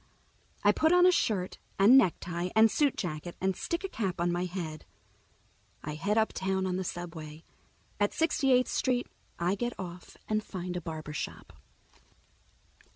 [0.63, 4.31] I put on a shirt and necktie and suit jacket and stick a cap on
[4.31, 4.83] my head.
[5.83, 7.43] I head uptown on the subway.
[7.99, 9.05] At Sixty eighth Street
[9.37, 11.53] I get off and find a barbershop.